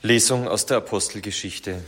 Lesung 0.00 0.46
aus 0.46 0.64
der 0.64 0.76
Apostelgeschichte. 0.76 1.82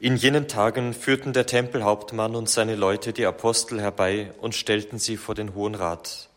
In 0.00 0.16
jenen 0.16 0.48
Tagen 0.48 0.92
führten 0.92 1.32
der 1.32 1.46
Tempelhauptmann 1.46 2.34
und 2.34 2.50
seine 2.50 2.74
Leute 2.74 3.12
die 3.12 3.24
Apostel 3.24 3.80
herbei 3.80 4.32
und 4.40 4.56
stellten 4.56 4.98
sie 4.98 5.16
vor 5.16 5.36
den 5.36 5.54
Hohen 5.54 5.76
Rat. 5.76 6.28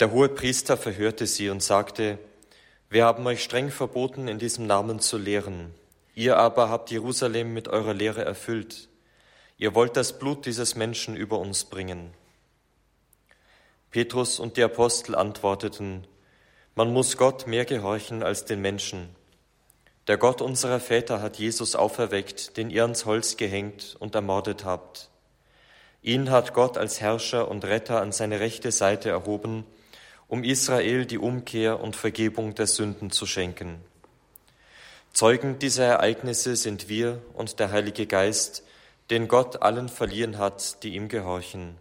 Der 0.00 0.10
hohe 0.10 0.28
Priester 0.28 0.76
verhörte 0.76 1.26
sie 1.26 1.48
und 1.48 1.62
sagte, 1.62 2.18
Wir 2.90 3.06
haben 3.06 3.26
euch 3.26 3.42
streng 3.42 3.70
verboten, 3.70 4.28
in 4.28 4.38
diesem 4.38 4.66
Namen 4.66 5.00
zu 5.00 5.16
lehren. 5.16 5.72
Ihr 6.14 6.36
aber 6.36 6.68
habt 6.68 6.90
Jerusalem 6.90 7.54
mit 7.54 7.68
eurer 7.68 7.94
Lehre 7.94 8.26
erfüllt. 8.26 8.90
Ihr 9.56 9.74
wollt 9.74 9.96
das 9.96 10.18
Blut 10.18 10.44
dieses 10.44 10.74
Menschen 10.76 11.16
über 11.16 11.38
uns 11.38 11.64
bringen. 11.64 12.10
Petrus 13.90 14.38
und 14.38 14.58
die 14.58 14.62
Apostel 14.62 15.14
antworteten, 15.14 16.06
man 16.76 16.92
muss 16.92 17.16
Gott 17.16 17.46
mehr 17.46 17.64
gehorchen 17.64 18.22
als 18.22 18.44
den 18.44 18.60
Menschen. 18.60 19.08
Der 20.08 20.18
Gott 20.18 20.42
unserer 20.42 20.78
Väter 20.78 21.22
hat 21.22 21.38
Jesus 21.38 21.74
auferweckt, 21.74 22.58
den 22.58 22.68
ihr 22.68 22.82
ans 22.82 23.06
Holz 23.06 23.38
gehängt 23.38 23.96
und 23.98 24.14
ermordet 24.14 24.66
habt. 24.66 25.08
Ihn 26.02 26.30
hat 26.30 26.52
Gott 26.52 26.76
als 26.76 27.00
Herrscher 27.00 27.48
und 27.48 27.64
Retter 27.64 28.02
an 28.02 28.12
seine 28.12 28.40
rechte 28.40 28.72
Seite 28.72 29.08
erhoben, 29.08 29.64
um 30.28 30.44
Israel 30.44 31.06
die 31.06 31.18
Umkehr 31.18 31.80
und 31.80 31.96
Vergebung 31.96 32.54
der 32.54 32.66
Sünden 32.66 33.10
zu 33.10 33.24
schenken. 33.24 33.80
Zeugen 35.14 35.58
dieser 35.58 35.86
Ereignisse 35.86 36.56
sind 36.56 36.90
wir 36.90 37.22
und 37.32 37.58
der 37.58 37.72
Heilige 37.72 38.06
Geist, 38.06 38.62
den 39.08 39.28
Gott 39.28 39.62
allen 39.62 39.88
verliehen 39.88 40.36
hat, 40.36 40.82
die 40.82 40.94
ihm 40.94 41.08
gehorchen. 41.08 41.78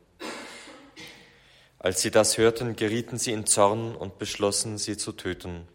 Als 1.85 2.01
sie 2.01 2.09
das 2.09 2.39
hörten, 2.39 2.75
gerieten 2.75 3.19
sie 3.19 3.31
in 3.31 3.45
Zorn 3.45 3.95
und 3.95 4.17
beschlossen, 4.17 4.79
sie 4.79 4.97
zu 4.97 5.11
töten. 5.11 5.67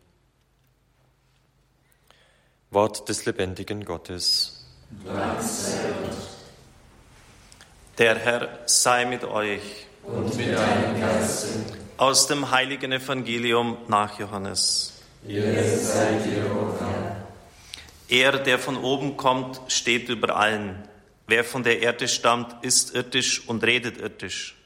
Wort 2.73 3.09
des 3.09 3.27
lebendigen 3.27 3.85
Gottes. 3.85 4.67
Der 7.97 8.19
Herr 8.19 8.59
sei 8.67 9.05
mit 9.05 9.23
euch. 9.23 9.87
Und 10.03 10.37
mit 10.37 10.53
deinem 10.53 11.01
Geiste. 11.01 11.47
Aus 11.97 12.27
dem 12.27 12.51
heiligen 12.51 12.91
Evangelium 12.91 13.79
nach 13.87 14.19
Johannes. 14.19 14.95
Ehre 15.29 15.77
sei 15.77 16.19
dir, 16.25 16.45
o 16.45 16.75
Herr. 16.81 17.25
Er, 18.09 18.39
der 18.41 18.59
von 18.59 18.77
oben 18.79 19.17
kommt, 19.17 19.61
steht 19.69 20.09
über 20.09 20.35
allen. 20.35 20.89
Wer 21.29 21.45
von 21.45 21.63
der 21.63 21.83
Erde 21.83 22.09
stammt, 22.09 22.65
ist 22.65 22.97
irdisch 22.97 23.47
und 23.49 23.63
redet 23.63 23.99
irdisch. 23.99 24.57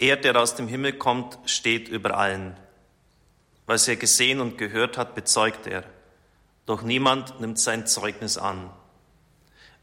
Er, 0.00 0.16
der 0.16 0.34
aus 0.36 0.54
dem 0.54 0.66
Himmel 0.66 0.94
kommt, 0.94 1.38
steht 1.44 1.88
über 1.88 2.16
allen. 2.16 2.56
Was 3.66 3.86
er 3.86 3.96
gesehen 3.96 4.40
und 4.40 4.56
gehört 4.56 4.96
hat, 4.96 5.14
bezeugt 5.14 5.66
er. 5.66 5.84
Doch 6.64 6.80
niemand 6.80 7.38
nimmt 7.40 7.58
sein 7.58 7.86
Zeugnis 7.86 8.38
an. 8.38 8.70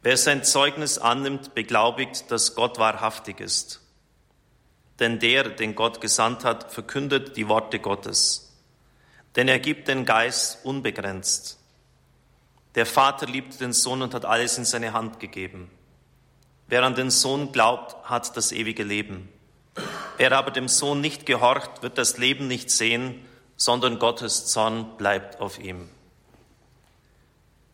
Wer 0.01 0.17
sein 0.17 0.43
Zeugnis 0.43 0.97
annimmt, 0.97 1.53
beglaubigt, 1.53 2.31
dass 2.31 2.55
Gott 2.55 2.79
wahrhaftig 2.79 3.39
ist. 3.39 3.81
Denn 4.99 5.19
der, 5.19 5.49
den 5.49 5.75
Gott 5.75 6.01
gesandt 6.01 6.43
hat, 6.43 6.73
verkündet 6.73 7.37
die 7.37 7.47
Worte 7.47 7.77
Gottes. 7.77 8.57
Denn 9.35 9.47
er 9.47 9.59
gibt 9.59 9.87
den 9.87 10.03
Geist 10.03 10.65
unbegrenzt. 10.65 11.59
Der 12.73 12.87
Vater 12.87 13.27
liebt 13.27 13.61
den 13.61 13.71
Sohn 13.71 14.01
und 14.01 14.15
hat 14.15 14.25
alles 14.25 14.57
in 14.57 14.65
seine 14.65 14.93
Hand 14.93 15.19
gegeben. 15.19 15.69
Wer 16.67 16.83
an 16.83 16.95
den 16.95 17.11
Sohn 17.11 17.51
glaubt, 17.51 18.09
hat 18.09 18.35
das 18.35 18.51
ewige 18.51 18.83
Leben. 18.83 19.29
Wer 20.17 20.31
aber 20.31 20.51
dem 20.51 20.67
Sohn 20.67 21.01
nicht 21.01 21.25
gehorcht, 21.25 21.83
wird 21.83 21.97
das 21.97 22.17
Leben 22.17 22.47
nicht 22.47 22.71
sehen, 22.71 23.23
sondern 23.55 23.99
Gottes 23.99 24.47
Zorn 24.47 24.97
bleibt 24.97 25.39
auf 25.39 25.59
ihm. 25.59 25.89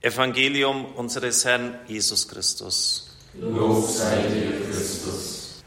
Evangelium 0.01 0.85
unseres 0.95 1.45
Herrn 1.45 1.79
Jesus 1.87 2.27
Christus. 2.27 3.17
Lob 3.35 3.89
sei 3.89 4.21
dir, 4.23 4.69
Christus. 4.69 5.63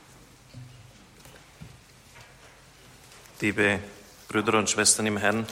Liebe 3.41 3.81
Brüder 4.29 4.59
und 4.59 4.69
Schwestern 4.69 5.07
im 5.07 5.17
Herrn, 5.17 5.47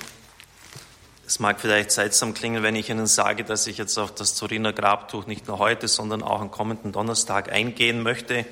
es 1.27 1.39
mag 1.39 1.59
vielleicht 1.61 1.91
seltsam 1.91 2.34
klingen, 2.34 2.62
wenn 2.62 2.77
ich 2.77 2.91
Ihnen 2.91 3.06
sage, 3.06 3.45
dass 3.45 3.66
ich 3.66 3.78
jetzt 3.78 3.97
auf 3.97 4.15
das 4.15 4.34
Turiner 4.34 4.75
Grabtuch 4.75 5.27
nicht 5.27 5.49
nur 5.49 5.59
heute, 5.59 5.89
sondern 5.89 6.22
auch 6.22 6.43
am 6.43 6.51
kommenden 6.51 6.93
Donnerstag 6.93 7.51
eingehen 7.51 8.03
möchte. 8.03 8.45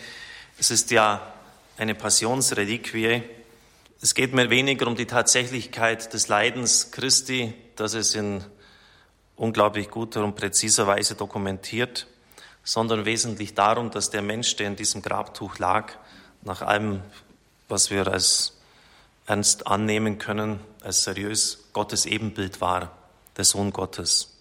Es 0.58 0.70
ist 0.70 0.90
ja 0.90 1.34
eine 1.76 1.94
Passionsreliquie. 1.94 3.22
Es 4.00 4.14
geht 4.14 4.34
mir 4.34 4.50
weniger 4.50 4.86
um 4.86 4.96
die 4.96 5.06
Tatsächlichkeit 5.06 6.12
des 6.12 6.28
Leidens 6.28 6.90
Christi, 6.90 7.54
das 7.76 7.94
es 7.94 8.14
in 8.14 8.44
unglaublich 9.36 9.90
guter 9.90 10.24
und 10.24 10.36
präziser 10.36 10.86
Weise 10.86 11.14
dokumentiert, 11.14 12.06
sondern 12.62 13.04
wesentlich 13.04 13.54
darum, 13.54 13.90
dass 13.90 14.10
der 14.10 14.22
Mensch, 14.22 14.56
der 14.56 14.68
in 14.68 14.76
diesem 14.76 15.02
Grabtuch 15.02 15.58
lag, 15.58 15.92
nach 16.42 16.62
allem, 16.62 17.02
was 17.68 17.90
wir 17.90 18.06
als 18.06 18.58
ernst 19.26 19.66
annehmen 19.66 20.18
können, 20.18 20.60
als 20.82 21.04
seriös 21.04 21.68
Gottes 21.72 22.06
Ebenbild 22.06 22.60
war, 22.60 22.96
der 23.36 23.44
Sohn 23.44 23.72
Gottes. 23.72 24.36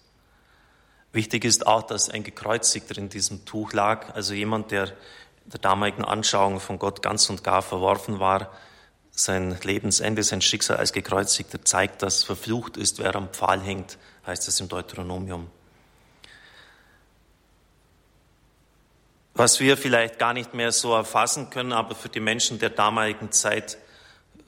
Wichtig 1.12 1.44
ist 1.44 1.66
auch, 1.66 1.82
dass 1.82 2.08
ein 2.08 2.24
Gekreuzigter 2.24 2.98
in 2.98 3.08
diesem 3.08 3.44
Tuch 3.44 3.72
lag, 3.72 4.14
also 4.14 4.34
jemand, 4.34 4.70
der 4.70 4.92
der 5.46 5.60
damaligen 5.60 6.04
Anschauung 6.04 6.60
von 6.60 6.78
Gott 6.78 7.02
ganz 7.02 7.28
und 7.30 7.44
gar 7.44 7.62
verworfen 7.62 8.20
war. 8.20 8.52
Sein 9.10 9.58
Lebensende, 9.62 10.22
sein 10.22 10.40
Schicksal 10.40 10.78
als 10.78 10.92
Gekreuzigter 10.92 11.64
zeigt, 11.64 12.02
dass 12.02 12.24
verflucht 12.24 12.76
ist, 12.76 12.98
wer 12.98 13.14
am 13.14 13.28
Pfahl 13.28 13.60
hängt, 13.60 13.98
heißt 14.26 14.48
es 14.48 14.60
im 14.60 14.68
Deuteronomium. 14.68 15.50
Was 19.34 19.60
wir 19.60 19.76
vielleicht 19.76 20.18
gar 20.18 20.34
nicht 20.34 20.54
mehr 20.54 20.72
so 20.72 20.94
erfassen 20.94 21.50
können, 21.50 21.72
aber 21.72 21.94
für 21.94 22.08
die 22.08 22.20
Menschen 22.20 22.58
der 22.58 22.70
damaligen 22.70 23.32
Zeit 23.32 23.78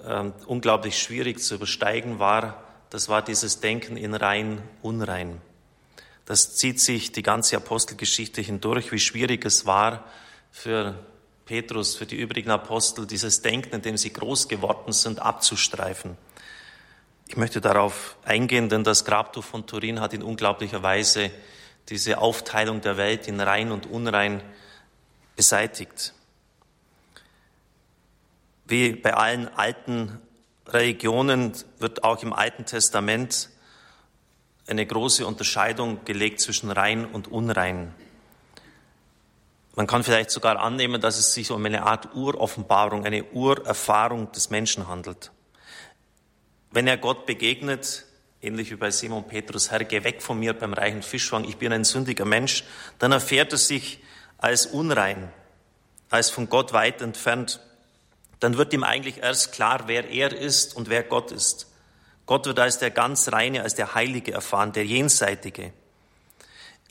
äh, 0.05 0.31
unglaublich 0.47 1.01
schwierig 1.01 1.41
zu 1.41 1.55
übersteigen 1.55 2.19
war, 2.19 2.63
das 2.91 3.09
war 3.09 3.23
dieses 3.23 3.61
Denken 3.61 3.97
in 3.97 4.15
rein, 4.15 4.63
unrein. 4.83 5.41
Das 6.27 6.57
zieht 6.57 6.81
sich 6.81 7.13
die 7.13 7.23
ganze 7.23 7.57
Apostelgeschichte 7.57 8.41
hindurch, 8.41 8.93
wie 8.93 8.99
schwierig 8.99 9.45
es 9.45 9.67
war, 9.67 10.05
für 10.55 10.95
Petrus, 11.47 11.97
für 11.97 12.07
die 12.07 12.15
übrigen 12.15 12.51
Apostel, 12.51 13.09
dieses 13.09 13.43
Denken, 13.43 13.75
in 13.75 13.83
dem 13.83 13.97
sie 13.97 14.13
groß 14.13 14.47
geworden 14.47 14.93
sind, 14.93 15.19
abzustreifen. 15.19 16.17
Ich 17.27 17.37
möchte 17.37 17.61
darauf 17.61 18.17
eingehen, 18.25 18.69
denn 18.69 18.85
das 18.85 19.05
Grabtuch 19.05 19.43
von 19.43 19.67
Turin 19.67 20.01
hat 20.01 20.15
in 20.15 20.23
unglaublicher 20.23 20.83
Weise 20.85 21.33
diese 21.89 22.19
Aufteilung 22.19 22.81
der 22.81 22.97
Welt 22.97 23.27
in 23.27 23.41
rein 23.41 23.73
und 23.73 23.87
unrein 23.87 24.43
beseitigt. 25.35 26.15
Wie 28.65 28.93
bei 28.93 29.13
allen 29.13 29.49
alten 29.49 30.21
Religionen 30.69 31.53
wird 31.81 32.05
auch 32.05 32.23
im 32.23 32.33
Alten 32.33 32.65
Testament 32.65 33.51
eine 34.69 34.87
große 34.87 35.27
Unterscheidung 35.27 36.05
gelegt 36.05 36.41
zwischen 36.41 36.71
rein 36.71 37.05
und 37.05 37.27
unrein. 37.27 37.93
Man 39.77 39.89
kann 39.89 40.05
vielleicht 40.05 40.31
sogar 40.31 40.61
annehmen, 40.61 41.01
dass 41.01 41.19
es 41.19 41.35
sich 41.35 41.51
um 41.51 41.65
eine 41.65 41.83
Art 41.83 42.15
Uroffenbarung, 42.15 43.05
eine 43.05 43.25
Urerfahrung 43.25 44.31
des 44.31 44.51
Menschen 44.51 44.87
handelt. 44.87 45.33
Wenn 46.71 46.87
er 46.87 46.97
Gott 46.97 47.27
begegnet, 47.27 48.05
ähnlich 48.41 48.71
wie 48.71 48.77
bei 48.77 48.91
Simon 48.91 49.27
Petrus, 49.27 49.71
Herr, 49.73 49.83
geh 49.83 50.05
weg 50.05 50.23
von 50.23 50.39
mir 50.39 50.53
beim 50.53 50.75
reichen 50.75 51.03
Fischfang, 51.03 51.45
ich 51.45 51.57
bin 51.57 51.73
ein 51.73 51.85
sündiger 51.85 52.25
Mensch, 52.25 52.65
dann 53.01 53.11
erfährt 53.11 53.53
er 53.53 53.59
sich 53.59 54.01
als 54.39 54.67
unrein, 54.67 55.33
als 56.09 56.31
von 56.31 56.49
Gott 56.49 56.73
weit 56.73 57.03
entfernt. 57.03 57.61
Dann 58.39 58.57
wird 58.57 58.73
ihm 58.73 58.85
eigentlich 58.85 59.23
erst 59.23 59.53
klar, 59.53 59.85
wer 59.87 60.09
er 60.09 60.33
ist 60.33 60.77
und 60.77 60.89
wer 60.89 61.03
Gott 61.03 61.33
ist. 61.33 61.73
Gott 62.27 62.47
wird 62.47 62.61
als 62.61 62.79
der 62.79 62.91
ganz 62.91 63.33
Reine, 63.33 63.63
als 63.63 63.75
der 63.75 63.95
Heilige 63.95 64.33
erfahren, 64.33 64.73
der 64.73 64.87
Jenseitige. 64.87 65.73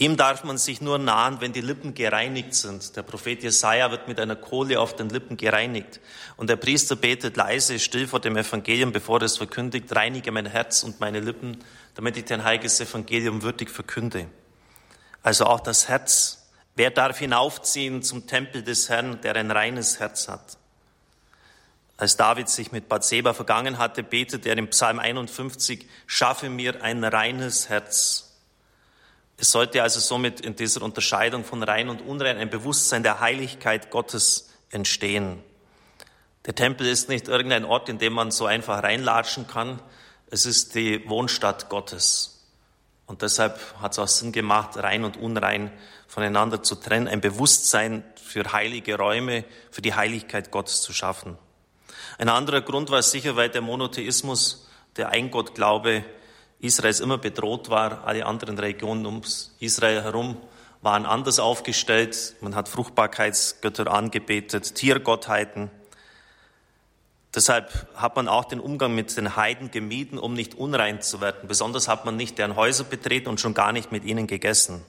Ihm 0.04 0.18
darf 0.18 0.44
man 0.44 0.58
sich 0.58 0.82
nur 0.82 0.98
nahen, 0.98 1.40
wenn 1.40 1.54
die 1.54 1.62
Lippen 1.62 1.94
gereinigt 1.94 2.56
sind. 2.56 2.98
Der 2.98 3.04
Prophet 3.04 3.42
Jesaja 3.42 3.90
wird 3.90 4.10
mit 4.10 4.20
einer 4.20 4.36
Kohle 4.36 4.82
auf 4.82 4.98
den 4.98 5.08
Lippen 5.08 5.38
gereinigt. 5.38 6.02
Und 6.36 6.50
der 6.50 6.58
Priester 6.58 6.98
betet 6.98 7.38
leise, 7.38 7.80
still 7.80 8.06
vor 8.06 8.20
dem 8.20 8.36
Evangelium, 8.36 8.92
bevor 8.92 9.22
er 9.22 9.28
es 9.28 9.38
verkündigt, 9.38 9.96
reinige 9.96 10.34
mein 10.34 10.46
Herz 10.46 10.84
und 10.84 11.00
meine 11.00 11.22
Lippen, 11.22 11.64
damit 11.96 12.18
ich 12.18 12.26
dein 12.26 12.44
heiliges 12.44 12.82
Evangelium 12.82 13.44
würdig 13.44 13.70
verkünde. 13.70 14.28
Also 15.22 15.46
auch 15.46 15.62
das 15.62 15.88
Herz. 15.88 16.50
Wer 16.76 16.92
darf 16.92 17.20
hinaufziehen 17.20 18.04
zum 18.04 18.28
Tempel 18.28 18.62
des 18.62 18.90
Herrn, 18.90 19.22
der 19.22 19.38
ein 19.38 19.52
reines 19.52 20.02
Herz 20.02 20.28
hat? 20.28 20.58
Als 21.96 22.18
David 22.18 22.50
sich 22.50 22.74
mit 22.74 22.90
Bathseba 22.90 23.34
vergangen 23.34 23.78
hatte, 23.78 24.04
betet 24.04 24.46
er 24.48 24.58
im 24.58 24.68
Psalm 24.68 25.00
51, 25.00 25.88
schaffe 26.08 26.50
mir 26.50 26.84
ein 26.84 27.06
reines 27.06 27.70
Herz 27.70 28.33
es 29.38 29.52
sollte 29.52 29.82
also 29.82 30.00
somit 30.00 30.42
in 30.42 30.56
dieser 30.56 30.82
Unterscheidung 30.82 31.44
von 31.44 31.64
rein 31.64 31.90
und 31.90 32.02
unrein 32.02 32.38
ein 32.38 32.50
Bewusstsein 32.50 33.04
der 33.04 33.20
Heiligkeit 33.20 33.90
Gottes 33.90 34.50
entstehen. 34.70 35.44
Der 36.46 36.56
Tempel 36.56 36.88
ist 36.88 37.10
nicht 37.10 37.28
irgendein 37.28 37.66
Ort, 37.66 37.90
in 37.90 37.98
dem 37.98 38.14
man 38.14 38.32
so 38.32 38.46
einfach 38.46 38.84
reinlatschen 38.84 39.48
kann. 39.48 39.82
Es 40.30 40.46
ist 40.46 40.76
die 40.76 41.08
Wohnstadt 41.10 41.70
Gottes. 41.70 42.34
Und 43.06 43.22
deshalb 43.22 43.60
hat 43.82 43.94
es 43.94 44.00
auch 44.00 44.08
Sinn 44.08 44.32
gemacht, 44.32 44.78
rein 44.78 45.04
und 45.04 45.18
unrein 45.18 45.72
voneinander 46.08 46.62
zu 46.62 46.76
trennen, 46.76 47.08
ein 47.08 47.22
Bewusstsein 47.22 48.04
für 48.16 48.54
heilige 48.54 48.98
Räume, 48.98 49.46
für 49.72 49.82
die 49.82 49.94
Heiligkeit 49.94 50.52
Gottes 50.52 50.82
zu 50.82 50.94
schaffen. 50.94 51.38
Ein 52.18 52.30
anderer 52.30 52.62
Grund 52.62 52.92
war 52.92 53.02
sicher, 53.02 53.36
weil 53.36 53.50
der 53.50 53.62
Monotheismus, 53.62 54.70
der 54.96 55.10
Eingottglaube 55.10 56.06
Israels 56.64 57.02
immer 57.02 57.18
bedroht 57.18 57.70
war. 57.70 58.08
Alle 58.08 58.26
anderen 58.26 58.58
Regionen 58.58 59.06
um 59.06 59.22
Israel 59.60 60.02
herum 60.02 60.38
waren 60.82 61.06
anders 61.06 61.40
aufgestellt. 61.40 62.36
Man 62.40 62.56
hat 62.56 62.70
Fruchtbarkeitsgötter 62.70 63.92
angebetet, 63.92 64.74
Tiergottheiten. 64.76 65.70
Deshalb 67.36 67.88
hat 67.96 68.16
man 68.16 68.30
auch 68.30 68.46
den 68.46 68.62
Umgang 68.62 68.96
mit 68.96 69.18
den 69.18 69.36
Heiden 69.36 69.72
gemieden, 69.72 70.18
um 70.18 70.36
nicht 70.36 70.56
unrein 70.56 71.02
zu 71.02 71.20
werden. 71.20 71.48
Besonders 71.50 71.90
hat 71.90 72.06
man 72.06 72.16
nicht 72.16 72.38
deren 72.38 72.56
Häuser 72.56 72.86
betreten 72.86 73.28
und 73.28 73.42
schon 73.42 73.54
gar 73.54 73.74
nicht 73.74 73.92
mit 73.92 74.06
ihnen 74.06 74.28
gegessen. 74.28 74.84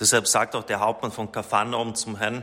Deshalb 0.00 0.26
sagt 0.26 0.56
auch 0.56 0.64
der 0.64 0.80
Hauptmann 0.80 1.12
von 1.12 1.30
Kapharnaum 1.30 1.94
zum 1.94 2.16
Herrn, 2.16 2.42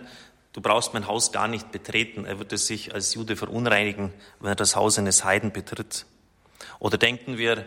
du 0.54 0.62
brauchst 0.62 0.94
mein 0.94 1.08
Haus 1.08 1.34
gar 1.34 1.50
nicht 1.50 1.72
betreten. 1.72 2.24
Er 2.24 2.38
würde 2.38 2.58
sich 2.58 2.94
als 2.94 3.14
Jude 3.14 3.36
verunreinigen, 3.36 4.14
wenn 4.40 4.52
er 4.52 4.56
das 4.56 4.76
Haus 4.78 4.98
eines 4.98 5.26
Heiden 5.26 5.52
betritt. 5.52 6.06
Oder 6.80 6.98
denken 6.98 7.38
wir 7.38 7.66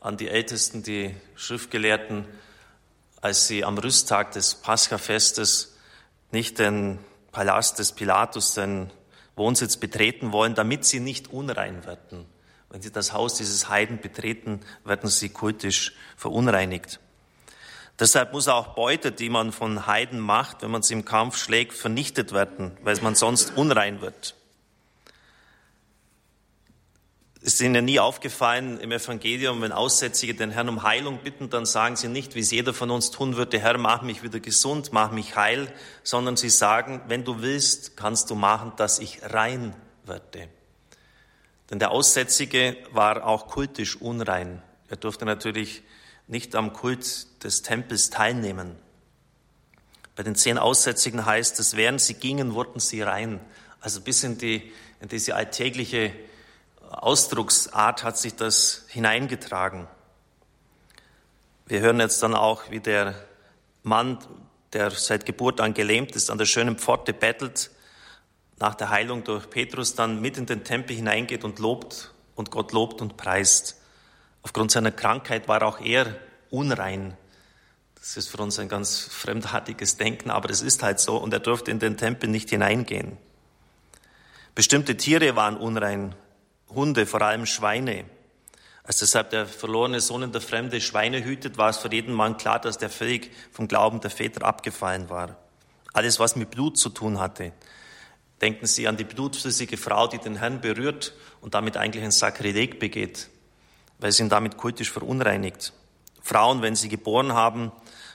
an 0.00 0.16
die 0.16 0.28
Ältesten, 0.28 0.82
die 0.82 1.14
Schriftgelehrten, 1.36 2.26
als 3.20 3.46
sie 3.46 3.64
am 3.64 3.76
Rüsttag 3.76 4.32
des 4.32 4.54
Paschafestes 4.54 5.76
nicht 6.32 6.58
den 6.58 6.98
Palast 7.32 7.78
des 7.78 7.92
Pilatus, 7.92 8.54
den 8.54 8.90
Wohnsitz 9.36 9.76
betreten 9.76 10.32
wollen, 10.32 10.54
damit 10.54 10.84
sie 10.84 11.00
nicht 11.00 11.28
unrein 11.28 11.84
werden. 11.84 12.26
Wenn 12.70 12.82
sie 12.82 12.90
das 12.90 13.12
Haus 13.12 13.34
dieses 13.34 13.68
Heiden 13.68 14.00
betreten, 14.00 14.60
werden 14.84 15.10
sie 15.10 15.28
kultisch 15.28 15.92
verunreinigt. 16.16 17.00
Deshalb 17.98 18.32
muss 18.32 18.48
auch 18.48 18.74
Beute, 18.74 19.12
die 19.12 19.28
man 19.28 19.52
von 19.52 19.86
Heiden 19.86 20.20
macht, 20.20 20.62
wenn 20.62 20.70
man 20.70 20.82
sie 20.82 20.94
im 20.94 21.04
Kampf 21.04 21.36
schlägt, 21.36 21.74
vernichtet 21.74 22.32
werden, 22.32 22.76
weil 22.82 22.98
man 23.02 23.14
sonst 23.14 23.56
unrein 23.56 24.00
wird. 24.00 24.34
Es 27.42 27.54
ist 27.54 27.62
Ihnen 27.62 27.86
nie 27.86 27.98
aufgefallen 27.98 28.78
im 28.80 28.92
Evangelium, 28.92 29.62
wenn 29.62 29.72
Aussätzige 29.72 30.34
den 30.34 30.50
Herrn 30.50 30.68
um 30.68 30.82
Heilung 30.82 31.20
bitten, 31.24 31.48
dann 31.48 31.64
sagen 31.64 31.96
sie 31.96 32.08
nicht, 32.08 32.34
wie 32.34 32.40
es 32.40 32.50
jeder 32.50 32.74
von 32.74 32.90
uns 32.90 33.10
tun 33.10 33.36
würde, 33.36 33.58
Herr, 33.58 33.78
mach 33.78 34.02
mich 34.02 34.22
wieder 34.22 34.40
gesund, 34.40 34.90
mach 34.92 35.10
mich 35.10 35.36
heil, 35.36 35.72
sondern 36.02 36.36
sie 36.36 36.50
sagen, 36.50 37.00
wenn 37.08 37.24
du 37.24 37.40
willst, 37.40 37.96
kannst 37.96 38.28
du 38.28 38.34
machen, 38.34 38.74
dass 38.76 38.98
ich 38.98 39.22
rein 39.22 39.74
werde. 40.04 40.48
Denn 41.70 41.78
der 41.78 41.92
Aussätzige 41.92 42.76
war 42.92 43.24
auch 43.24 43.46
kultisch 43.46 43.96
unrein. 43.96 44.62
Er 44.88 44.98
durfte 44.98 45.24
natürlich 45.24 45.82
nicht 46.26 46.54
am 46.54 46.74
Kult 46.74 47.42
des 47.42 47.62
Tempels 47.62 48.10
teilnehmen. 48.10 48.76
Bei 50.14 50.22
den 50.22 50.34
zehn 50.34 50.58
Aussätzigen 50.58 51.24
heißt 51.24 51.58
es, 51.58 51.74
während 51.74 52.02
sie 52.02 52.14
gingen, 52.14 52.52
wurden 52.52 52.80
sie 52.80 53.00
rein. 53.00 53.40
Also 53.80 54.02
bis 54.02 54.24
in, 54.24 54.36
die, 54.36 54.70
in 55.00 55.08
diese 55.08 55.36
alltägliche 55.36 56.12
Ausdrucksart 56.90 58.02
hat 58.02 58.18
sich 58.18 58.34
das 58.34 58.84
hineingetragen. 58.88 59.86
Wir 61.66 61.80
hören 61.80 62.00
jetzt 62.00 62.22
dann 62.22 62.34
auch, 62.34 62.70
wie 62.70 62.80
der 62.80 63.14
Mann, 63.84 64.18
der 64.72 64.90
seit 64.90 65.24
Geburt 65.24 65.60
an 65.60 65.72
gelähmt 65.72 66.16
ist, 66.16 66.30
an 66.30 66.38
der 66.38 66.46
schönen 66.46 66.76
Pforte 66.76 67.12
bettelt, 67.12 67.70
nach 68.58 68.74
der 68.74 68.90
Heilung 68.90 69.22
durch 69.22 69.48
Petrus 69.48 69.94
dann 69.94 70.20
mit 70.20 70.36
in 70.36 70.46
den 70.46 70.64
Tempel 70.64 70.96
hineingeht 70.96 71.44
und 71.44 71.60
lobt 71.60 72.12
und 72.34 72.50
Gott 72.50 72.72
lobt 72.72 73.00
und 73.00 73.16
preist. 73.16 73.76
Aufgrund 74.42 74.72
seiner 74.72 74.90
Krankheit 74.90 75.46
war 75.46 75.62
auch 75.62 75.80
er 75.80 76.16
unrein. 76.50 77.16
Das 77.94 78.16
ist 78.16 78.28
für 78.28 78.38
uns 78.38 78.58
ein 78.58 78.68
ganz 78.68 79.00
fremdartiges 79.00 79.96
Denken, 79.96 80.30
aber 80.30 80.50
es 80.50 80.62
ist 80.62 80.82
halt 80.82 80.98
so 80.98 81.18
und 81.18 81.32
er 81.32 81.40
durfte 81.40 81.70
in 81.70 81.78
den 81.78 81.96
Tempel 81.96 82.28
nicht 82.28 82.50
hineingehen. 82.50 83.16
Bestimmte 84.54 84.96
Tiere 84.96 85.36
waren 85.36 85.56
unrein. 85.56 86.14
Hunde, 86.74 87.06
vor 87.06 87.22
allem 87.22 87.46
Schweine. 87.46 88.04
Als 88.82 88.98
deshalb 88.98 89.30
der 89.30 89.46
verlorene 89.46 90.00
Sohn 90.00 90.22
in 90.22 90.32
der 90.32 90.40
Fremde 90.40 90.80
Schweine 90.80 91.22
hütet, 91.24 91.58
war 91.58 91.70
es 91.70 91.78
für 91.78 91.92
jeden 91.92 92.14
Mann 92.14 92.36
klar, 92.36 92.60
dass 92.60 92.78
der 92.78 92.90
völlig 92.90 93.30
vom 93.52 93.68
Glauben 93.68 94.00
der 94.00 94.10
Väter 94.10 94.44
abgefallen 94.44 95.10
war. 95.10 95.36
Alles, 95.92 96.18
was 96.18 96.36
mit 96.36 96.50
Blut 96.50 96.78
zu 96.78 96.88
tun 96.88 97.18
hatte. 97.18 97.52
Denken 98.40 98.66
Sie 98.66 98.88
an 98.88 98.96
die 98.96 99.04
blutflüssige 99.04 99.76
Frau, 99.76 100.06
die 100.06 100.18
den 100.18 100.36
Herrn 100.36 100.60
berührt 100.60 101.14
und 101.40 101.54
damit 101.54 101.76
eigentlich 101.76 102.04
ein 102.04 102.10
Sakrileg 102.10 102.80
begeht, 102.80 103.28
weil 103.98 104.12
sie 104.12 104.22
ihn 104.22 104.28
damit 104.28 104.56
kultisch 104.56 104.90
verunreinigt. 104.90 105.72
Frauen, 106.22 106.62
wenn 106.62 106.74
sie 106.74 106.88
geboren 106.88 107.34
haben, 107.34 107.70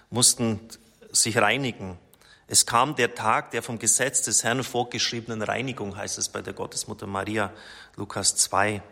mussten 0.09 0.59
sich 1.11 1.37
reinigen. 1.37 1.97
Es 2.47 2.65
kam 2.65 2.95
der 2.95 3.15
Tag 3.15 3.51
der 3.51 3.63
vom 3.63 3.79
Gesetz 3.79 4.21
des 4.21 4.43
Herrn 4.43 4.63
vorgeschriebenen 4.63 5.41
Reinigung, 5.41 5.97
heißt 5.97 6.19
es 6.19 6.29
bei 6.29 6.41
der 6.41 6.53
Gottesmutter 6.53 7.07
Maria, 7.07 7.51
Lukas 7.95 8.35
2. 8.35 8.83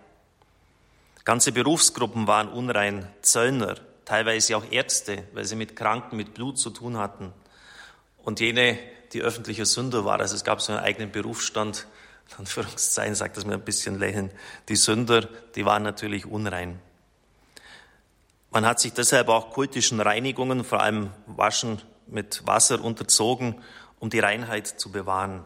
Ganze 1.23 1.51
Berufsgruppen 1.51 2.25
waren 2.25 2.50
unrein, 2.50 3.07
Zöllner, 3.21 3.75
teilweise 4.05 4.57
auch 4.57 4.65
Ärzte, 4.71 5.27
weil 5.33 5.45
sie 5.45 5.55
mit 5.55 5.75
Kranken, 5.75 6.17
mit 6.17 6.33
Blut 6.33 6.57
zu 6.57 6.71
tun 6.71 6.97
hatten. 6.97 7.31
Und 8.23 8.39
jene, 8.39 8.79
die 9.13 9.21
öffentliche 9.21 9.67
Sünder 9.67 10.03
war, 10.03 10.19
also 10.19 10.35
es 10.35 10.44
gab 10.44 10.59
so 10.59 10.73
einen 10.73 10.83
eigenen 10.83 11.11
Berufsstand, 11.11 11.85
in 12.31 12.38
Anführungszeichen 12.39 13.13
sagt 13.13 13.38
das 13.38 13.45
mir 13.45 13.53
ein 13.53 13.61
bisschen 13.61 14.00
lächeln, 14.00 14.31
die 14.67 14.75
Sünder, 14.75 15.29
die 15.55 15.63
waren 15.63 15.83
natürlich 15.83 16.25
unrein. 16.25 16.79
Man 18.50 18.65
hat 18.65 18.79
sich 18.79 18.94
deshalb 18.94 19.29
auch 19.29 19.51
kultischen 19.51 20.00
Reinigungen, 20.00 20.63
vor 20.63 20.81
allem 20.81 21.11
Waschen 21.27 21.81
mit 22.07 22.45
Wasser 22.45 22.83
unterzogen, 22.83 23.61
um 24.00 24.09
die 24.09 24.19
Reinheit 24.19 24.67
zu 24.67 24.91
bewahren. 24.91 25.45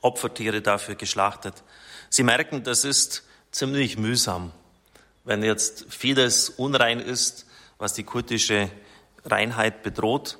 Opfertiere 0.00 0.62
dafür 0.62 0.96
geschlachtet. 0.96 1.62
Sie 2.10 2.22
merken, 2.22 2.64
das 2.64 2.84
ist 2.84 3.24
ziemlich 3.52 3.96
mühsam, 3.96 4.52
wenn 5.24 5.42
jetzt 5.42 5.86
vieles 5.88 6.50
unrein 6.50 6.98
ist, 6.98 7.46
was 7.78 7.94
die 7.94 8.04
kultische 8.04 8.70
Reinheit 9.24 9.82
bedroht. 9.82 10.38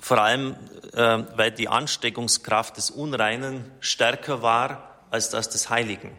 Vor 0.00 0.18
allem, 0.18 0.56
äh, 0.92 1.24
weil 1.36 1.50
die 1.50 1.68
Ansteckungskraft 1.68 2.76
des 2.76 2.90
Unreinen 2.90 3.70
stärker 3.80 4.42
war 4.42 5.04
als 5.10 5.30
das 5.30 5.48
des 5.50 5.70
Heiligen. 5.70 6.16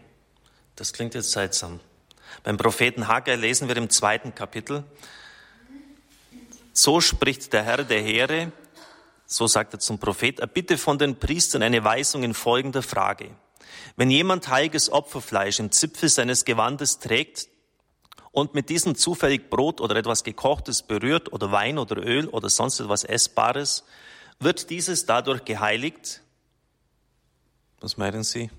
Das 0.76 0.92
klingt 0.92 1.14
jetzt 1.14 1.32
seltsam. 1.32 1.80
Beim 2.42 2.56
Propheten 2.56 3.08
Haggai 3.08 3.34
lesen 3.34 3.68
wir 3.68 3.76
im 3.76 3.90
zweiten 3.90 4.34
Kapitel, 4.34 4.84
so 6.72 7.00
spricht 7.00 7.52
der 7.52 7.62
Herr 7.62 7.84
der 7.84 8.02
Heere, 8.02 8.52
so 9.26 9.46
sagt 9.46 9.74
er 9.74 9.78
zum 9.80 9.98
Prophet, 9.98 10.40
er 10.40 10.46
bitte 10.46 10.76
von 10.76 10.98
den 10.98 11.16
Priestern 11.16 11.62
eine 11.62 11.84
Weisung 11.84 12.22
in 12.22 12.34
folgender 12.34 12.82
Frage. 12.82 13.30
Wenn 13.96 14.10
jemand 14.10 14.48
heiliges 14.48 14.90
Opferfleisch 14.90 15.60
im 15.60 15.70
Zipfel 15.70 16.08
seines 16.08 16.44
Gewandes 16.44 16.98
trägt 16.98 17.48
und 18.32 18.54
mit 18.54 18.68
diesem 18.68 18.94
zufällig 18.94 19.50
Brot 19.50 19.80
oder 19.80 19.96
etwas 19.96 20.24
Gekochtes 20.24 20.82
berührt 20.82 21.32
oder 21.32 21.52
Wein 21.52 21.78
oder 21.78 21.96
Öl 21.98 22.28
oder 22.28 22.48
sonst 22.48 22.80
etwas 22.80 23.04
Essbares, 23.04 23.84
wird 24.38 24.70
dieses 24.70 25.06
dadurch 25.06 25.44
geheiligt? 25.44 26.22
Was 27.80 27.96
meinen 27.96 28.24
Sie? 28.24 28.50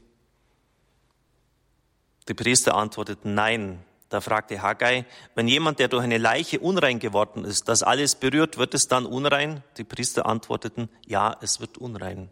Die 2.27 2.33
Priester 2.33 2.75
antworteten 2.75 3.33
nein. 3.33 3.83
Da 4.11 4.19
fragte 4.19 4.61
Haggai, 4.61 5.05
wenn 5.35 5.47
jemand, 5.47 5.79
der 5.79 5.87
durch 5.87 6.03
eine 6.03 6.17
Leiche 6.17 6.59
unrein 6.59 6.99
geworden 6.99 7.45
ist, 7.45 7.69
das 7.69 7.81
alles 7.81 8.15
berührt, 8.15 8.57
wird 8.57 8.73
es 8.73 8.89
dann 8.89 9.05
unrein? 9.05 9.63
Die 9.77 9.85
Priester 9.85 10.25
antworteten, 10.25 10.89
ja, 11.07 11.37
es 11.39 11.61
wird 11.61 11.77
unrein. 11.77 12.29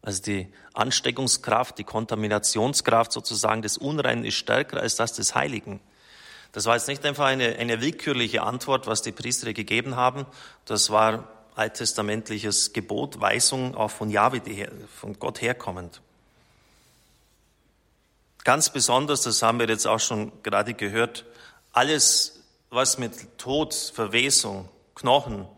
Also 0.00 0.22
die 0.22 0.50
Ansteckungskraft, 0.72 1.76
die 1.76 1.84
Kontaminationskraft 1.84 3.12
sozusagen 3.12 3.60
des 3.60 3.76
Unreinen 3.76 4.24
ist 4.24 4.36
stärker 4.36 4.80
als 4.80 4.96
das 4.96 5.12
des 5.12 5.34
Heiligen. 5.34 5.80
Das 6.52 6.64
war 6.64 6.74
jetzt 6.74 6.88
nicht 6.88 7.04
einfach 7.04 7.26
eine, 7.26 7.56
eine 7.56 7.82
willkürliche 7.82 8.42
Antwort, 8.42 8.86
was 8.86 9.02
die 9.02 9.12
Priester 9.12 9.52
gegeben 9.52 9.96
haben. 9.96 10.24
Das 10.64 10.88
war 10.88 11.28
alttestamentliches 11.54 12.72
Gebot, 12.72 13.20
Weisung 13.20 13.74
auch 13.74 13.90
von 13.90 14.08
Jahwe, 14.08 14.40
von 14.88 15.18
Gott 15.18 15.42
herkommend. 15.42 16.00
Ganz 18.44 18.68
besonders, 18.68 19.22
das 19.22 19.42
haben 19.42 19.58
wir 19.58 19.66
jetzt 19.66 19.86
auch 19.86 20.00
schon 20.00 20.30
gerade 20.42 20.74
gehört, 20.74 21.24
alles, 21.72 22.42
was 22.68 22.98
mit 22.98 23.38
Tod, 23.38 23.72
Verwesung, 23.72 24.68
Knochen, 24.94 25.48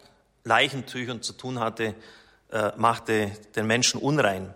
Leichentüchern 0.45 1.21
zu 1.21 1.33
tun 1.33 1.59
hatte, 1.59 1.97
äh, 2.53 2.71
machte 2.77 3.33
den 3.57 3.67
Menschen 3.67 4.01
unrein. 4.01 4.55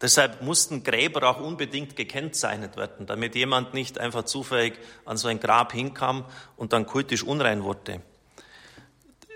Deshalb 0.00 0.42
mussten 0.42 0.82
Gräber 0.82 1.30
auch 1.30 1.40
unbedingt 1.40 1.94
gekennzeichnet 1.94 2.76
werden, 2.76 3.06
damit 3.06 3.36
jemand 3.36 3.72
nicht 3.72 4.00
einfach 4.00 4.24
zufällig 4.24 4.74
an 5.04 5.16
so 5.16 5.28
ein 5.28 5.38
Grab 5.38 5.72
hinkam 5.72 6.24
und 6.56 6.72
dann 6.72 6.86
kultisch 6.86 7.22
unrein 7.22 7.62
wurde. 7.62 8.02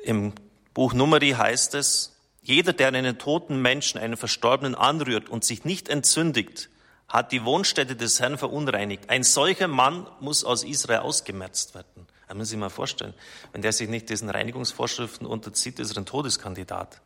Im 0.03 0.33
Buch 0.73 0.93
Numeri 0.93 1.31
heißt 1.31 1.75
es, 1.77 2.17
jeder, 2.43 2.73
der 2.73 2.89
einen 2.89 3.17
toten 3.17 3.63
Menschen, 3.63 4.01
einen 4.01 4.17
Verstorbenen 4.17 4.75
anrührt 4.75 5.29
und 5.29 5.45
sich 5.45 5.65
nicht 5.65 5.89
entzündigt, 5.89 6.69
hat 7.15 7.31
die 7.31 7.45
Wohnstätte 7.45 7.95
des 7.95 8.19
Herrn 8.19 8.37
verunreinigt. 8.37 9.09
Ein 9.09 9.23
solcher 9.23 9.69
Mann 9.69 10.09
muss 10.19 10.43
aus 10.43 10.65
Israel 10.65 10.99
ausgemerzt 10.99 11.77
werden. 11.77 12.09
Das 12.27 12.37
muss 12.37 12.51
ich 12.51 12.59
mal 12.59 12.71
vorstellen. 12.71 13.15
Wenn 13.53 13.63
der 13.63 13.73
sich 13.73 13.89
nicht 13.89 14.11
diesen 14.11 14.29
Reinigungsvorschriften 14.29 15.25
unterzieht, 15.25 15.79
ist 15.79 15.93
er 15.93 15.99
ein 15.99 16.07
Todeskandidat. 16.07 17.01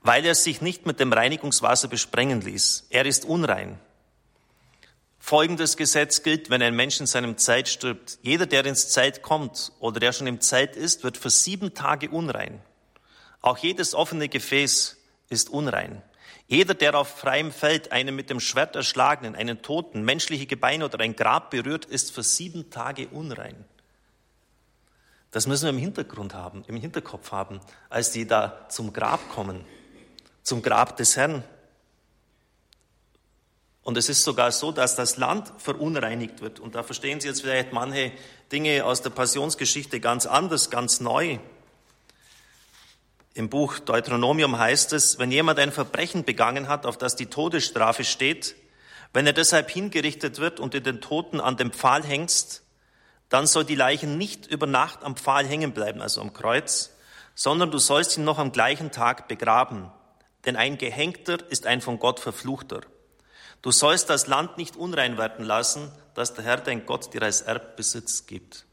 Weil 0.00 0.24
er 0.24 0.36
sich 0.36 0.60
nicht 0.60 0.86
mit 0.86 1.00
dem 1.00 1.12
Reinigungswasser 1.12 1.88
besprengen 1.88 2.40
ließ. 2.40 2.86
Er 2.90 3.04
ist 3.04 3.24
unrein. 3.24 3.80
Folgendes 5.18 5.76
Gesetz 5.76 6.22
gilt, 6.22 6.48
wenn 6.48 6.62
ein 6.62 6.76
Mensch 6.76 7.00
in 7.00 7.06
seinem 7.06 7.36
Zeit 7.36 7.68
stirbt. 7.68 8.20
Jeder, 8.22 8.46
der 8.46 8.64
ins 8.64 8.90
Zeit 8.90 9.22
kommt 9.22 9.72
oder 9.80 9.98
der 9.98 10.12
schon 10.12 10.28
im 10.28 10.40
Zeit 10.40 10.76
ist, 10.76 11.02
wird 11.02 11.16
für 11.16 11.30
sieben 11.30 11.74
Tage 11.74 12.10
unrein. 12.10 12.62
Auch 13.40 13.58
jedes 13.58 13.92
offene 13.92 14.28
Gefäß 14.28 14.98
ist 15.30 15.50
unrein. 15.50 16.00
Jeder, 16.46 16.74
der 16.74 16.94
auf 16.94 17.08
freiem 17.08 17.52
Feld 17.52 17.90
einen 17.92 18.14
mit 18.14 18.28
dem 18.28 18.38
Schwert 18.40 18.76
erschlagenen, 18.76 19.34
einen 19.34 19.62
Toten, 19.62 20.02
menschliche 20.02 20.46
Gebeine 20.46 20.84
oder 20.84 21.00
ein 21.00 21.16
Grab 21.16 21.50
berührt, 21.50 21.86
ist 21.86 22.12
für 22.12 22.22
sieben 22.22 22.70
Tage 22.70 23.08
unrein. 23.08 23.64
Das 25.30 25.46
müssen 25.46 25.64
wir 25.64 25.70
im 25.70 25.78
Hintergrund 25.78 26.34
haben, 26.34 26.62
im 26.68 26.76
Hinterkopf 26.76 27.32
haben, 27.32 27.60
als 27.88 28.12
die 28.12 28.26
da 28.26 28.68
zum 28.68 28.92
Grab 28.92 29.28
kommen, 29.30 29.64
zum 30.42 30.62
Grab 30.62 30.96
des 30.96 31.16
Herrn. 31.16 31.42
Und 33.82 33.98
es 33.98 34.08
ist 34.08 34.22
sogar 34.22 34.52
so, 34.52 34.70
dass 34.70 34.96
das 34.96 35.16
Land 35.16 35.52
verunreinigt 35.58 36.40
wird. 36.40 36.60
Und 36.60 36.74
da 36.74 36.82
verstehen 36.82 37.20
Sie 37.20 37.28
jetzt 37.28 37.42
vielleicht 37.42 37.72
manche 37.72 38.12
Dinge 38.52 38.84
aus 38.84 39.02
der 39.02 39.10
Passionsgeschichte 39.10 40.00
ganz 40.00 40.24
anders, 40.24 40.70
ganz 40.70 41.00
neu. 41.00 41.38
Im 43.36 43.48
Buch 43.48 43.80
Deuteronomium 43.80 44.56
heißt 44.58 44.92
es, 44.92 45.18
wenn 45.18 45.32
jemand 45.32 45.58
ein 45.58 45.72
Verbrechen 45.72 46.22
begangen 46.22 46.68
hat, 46.68 46.86
auf 46.86 46.96
das 46.96 47.16
die 47.16 47.26
Todesstrafe 47.26 48.04
steht, 48.04 48.54
wenn 49.12 49.26
er 49.26 49.32
deshalb 49.32 49.70
hingerichtet 49.70 50.38
wird 50.38 50.60
und 50.60 50.72
du 50.72 50.80
den 50.80 51.00
Toten 51.00 51.40
an 51.40 51.56
dem 51.56 51.72
Pfahl 51.72 52.04
hängst, 52.04 52.62
dann 53.28 53.48
soll 53.48 53.64
die 53.64 53.74
Leiche 53.74 54.06
nicht 54.06 54.46
über 54.46 54.68
Nacht 54.68 55.02
am 55.02 55.16
Pfahl 55.16 55.46
hängen 55.46 55.72
bleiben, 55.72 56.00
also 56.00 56.20
am 56.20 56.32
Kreuz, 56.32 56.92
sondern 57.34 57.72
du 57.72 57.78
sollst 57.78 58.16
ihn 58.16 58.22
noch 58.22 58.38
am 58.38 58.52
gleichen 58.52 58.92
Tag 58.92 59.26
begraben. 59.26 59.90
Denn 60.46 60.54
ein 60.54 60.78
Gehängter 60.78 61.38
ist 61.50 61.66
ein 61.66 61.80
von 61.80 61.98
Gott 61.98 62.20
verfluchter. 62.20 62.82
Du 63.62 63.72
sollst 63.72 64.10
das 64.10 64.28
Land 64.28 64.58
nicht 64.58 64.76
unrein 64.76 65.18
werden 65.18 65.44
lassen, 65.44 65.90
das 66.14 66.34
der 66.34 66.44
Herr 66.44 66.58
dein 66.58 66.86
Gott 66.86 67.12
dir 67.12 67.22
als 67.22 67.40
Erbbesitz 67.40 68.26
gibt. 68.26 68.64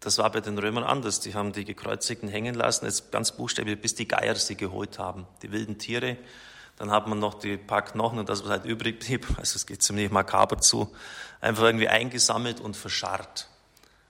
Das 0.00 0.18
war 0.18 0.30
bei 0.30 0.40
den 0.40 0.58
Römern 0.58 0.84
anders. 0.84 1.20
Die 1.20 1.34
haben 1.34 1.52
die 1.52 1.64
Gekreuzigten 1.64 2.28
hängen 2.28 2.54
lassen, 2.54 2.86
jetzt 2.86 3.12
ganz 3.12 3.32
buchstäblich, 3.32 3.80
bis 3.80 3.94
die 3.94 4.08
Geier 4.08 4.34
sie 4.34 4.56
geholt 4.56 4.98
haben, 4.98 5.26
die 5.42 5.52
wilden 5.52 5.78
Tiere. 5.78 6.16
Dann 6.76 6.90
hat 6.90 7.06
man 7.06 7.18
noch 7.18 7.34
die 7.34 7.58
paar 7.58 7.82
Knochen 7.82 8.18
und 8.18 8.28
das, 8.28 8.42
was 8.42 8.50
halt 8.50 8.64
übrig 8.64 8.98
blieb, 8.98 9.26
also 9.36 9.56
es 9.56 9.66
geht 9.66 9.82
ziemlich 9.82 10.10
makaber 10.10 10.58
zu, 10.58 10.90
einfach 11.40 11.64
irgendwie 11.64 11.88
eingesammelt 11.88 12.60
und 12.60 12.76
verscharrt. 12.76 13.48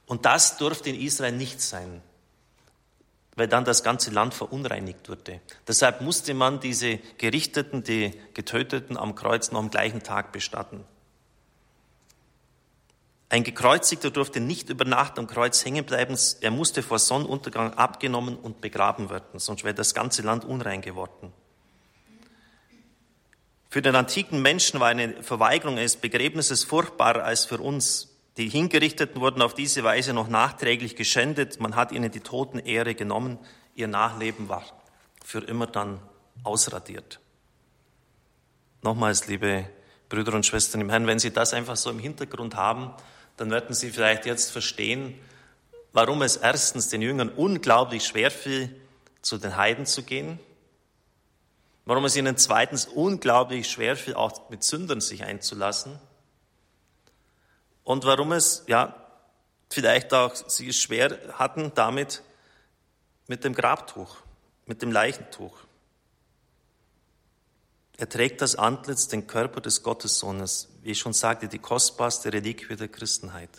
Und 0.06 0.24
das 0.24 0.56
durfte 0.56 0.90
in 0.90 1.00
Israel 1.00 1.32
nicht 1.32 1.60
sein 1.60 2.02
weil 3.40 3.48
dann 3.48 3.64
das 3.64 3.82
ganze 3.82 4.10
Land 4.10 4.34
verunreinigt 4.34 5.08
wurde. 5.08 5.40
Deshalb 5.66 6.02
musste 6.02 6.34
man 6.34 6.60
diese 6.60 6.98
Gerichteten, 7.16 7.82
die 7.82 8.12
Getöteten 8.34 8.98
am 8.98 9.14
Kreuz 9.14 9.50
noch 9.50 9.60
am 9.60 9.70
gleichen 9.70 10.02
Tag 10.02 10.30
bestatten. 10.30 10.84
Ein 13.30 13.44
Gekreuzigter 13.44 14.10
durfte 14.10 14.40
nicht 14.40 14.70
über 14.70 14.84
Nacht 14.84 15.16
am 15.16 15.28
Kreuz 15.28 15.64
hängen 15.64 15.84
bleiben, 15.84 16.18
er 16.40 16.50
musste 16.50 16.82
vor 16.82 16.98
Sonnenuntergang 16.98 17.74
abgenommen 17.74 18.36
und 18.36 18.60
begraben 18.60 19.08
werden, 19.08 19.38
sonst 19.38 19.62
wäre 19.62 19.72
das 19.72 19.94
ganze 19.94 20.22
Land 20.22 20.44
unrein 20.44 20.82
geworden. 20.82 21.32
Für 23.68 23.82
den 23.82 23.94
antiken 23.94 24.42
Menschen 24.42 24.80
war 24.80 24.88
eine 24.88 25.22
Verweigerung 25.22 25.78
eines 25.78 25.94
Begräbnisses 25.94 26.64
furchtbarer 26.64 27.22
als 27.22 27.44
für 27.44 27.58
uns. 27.58 28.08
Die 28.36 28.48
Hingerichteten 28.48 29.20
wurden 29.20 29.42
auf 29.42 29.54
diese 29.54 29.84
Weise 29.84 30.12
noch 30.12 30.26
nachträglich 30.26 30.96
geschändet. 30.96 31.60
Man 31.60 31.76
hat 31.76 31.92
ihnen 31.92 32.10
die 32.10 32.18
Totenehre 32.18 32.96
genommen. 32.96 33.38
Ihr 33.76 33.86
Nachleben 33.86 34.48
war 34.48 34.64
für 35.24 35.38
immer 35.38 35.68
dann 35.68 36.00
ausradiert. 36.42 37.20
Nochmals, 38.82 39.28
liebe 39.28 39.70
Brüder 40.08 40.34
und 40.34 40.44
Schwestern 40.44 40.80
im 40.80 40.90
Herrn, 40.90 41.06
wenn 41.06 41.20
Sie 41.20 41.32
das 41.32 41.54
einfach 41.54 41.76
so 41.76 41.90
im 41.90 42.00
Hintergrund 42.00 42.56
haben, 42.56 42.92
dann 43.40 43.50
werden 43.50 43.74
Sie 43.74 43.90
vielleicht 43.90 44.26
jetzt 44.26 44.52
verstehen, 44.52 45.18
warum 45.94 46.20
es 46.20 46.36
erstens 46.36 46.88
den 46.88 47.00
Jüngern 47.00 47.30
unglaublich 47.30 48.04
schwer 48.04 48.30
fiel, 48.30 48.78
zu 49.22 49.38
den 49.38 49.56
Heiden 49.56 49.86
zu 49.86 50.02
gehen, 50.02 50.38
warum 51.86 52.04
es 52.04 52.16
ihnen 52.16 52.36
zweitens 52.36 52.84
unglaublich 52.84 53.70
schwer 53.70 53.96
fiel, 53.96 54.12
auch 54.12 54.50
mit 54.50 54.62
Sündern 54.62 55.00
sich 55.00 55.24
einzulassen, 55.24 55.98
und 57.82 58.04
warum 58.04 58.32
es, 58.32 58.62
ja, 58.66 58.94
vielleicht 59.70 60.12
auch 60.12 60.34
sie 60.34 60.68
es 60.68 60.76
schwer 60.76 61.18
hatten 61.32 61.72
damit 61.74 62.22
mit 63.26 63.42
dem 63.42 63.54
Grabtuch, 63.54 64.16
mit 64.66 64.82
dem 64.82 64.92
Leichentuch. 64.92 65.56
Er 68.00 68.08
trägt 68.08 68.40
das 68.40 68.56
Antlitz, 68.56 69.08
den 69.08 69.26
Körper 69.26 69.60
des 69.60 69.82
Gottessohnes, 69.82 70.70
wie 70.80 70.92
ich 70.92 70.98
schon 70.98 71.12
sagte, 71.12 71.48
die 71.48 71.58
kostbarste 71.58 72.32
Reliquie 72.32 72.74
der 72.74 72.88
Christenheit. 72.88 73.50